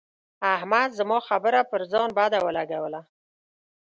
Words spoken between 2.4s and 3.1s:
ولګوله.